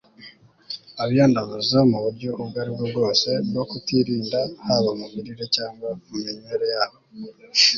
abiyandavuza 1.03 1.77
mu 1.89 1.97
buryo 2.05 2.29
ubwo 2.41 2.57
aribwo 2.61 2.85
bwose 2.91 3.29
bwo 3.47 3.63
kutirinda, 3.69 4.39
haba 4.65 4.91
mu 4.99 5.05
mirire 5.13 5.45
cyangwa 5.55 5.87
mu 6.07 6.15
minywere 6.23 6.65
yabo 6.75 6.97